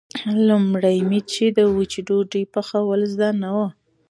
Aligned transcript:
لومړی 0.47 0.97
مې 1.09 1.19
د 1.57 1.59
وچې 1.75 2.01
ډوډۍ 2.07 2.43
پخول 2.53 3.01
زده 3.13 3.29
نه 3.41 3.49
و. 3.55 3.57